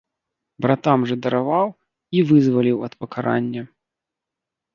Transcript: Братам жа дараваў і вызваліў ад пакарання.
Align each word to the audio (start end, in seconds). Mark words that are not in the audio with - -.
Братам 0.65 1.03
жа 1.11 1.17
дараваў 1.25 1.67
і 2.17 2.25
вызваліў 2.31 2.77
ад 2.89 2.93
пакарання. 3.05 3.63